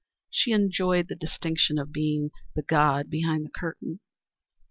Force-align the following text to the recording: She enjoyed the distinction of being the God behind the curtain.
She 0.31 0.51
enjoyed 0.51 1.09
the 1.09 1.15
distinction 1.15 1.77
of 1.77 1.91
being 1.91 2.31
the 2.55 2.63
God 2.63 3.07
behind 3.11 3.45
the 3.45 3.51
curtain. 3.51 3.99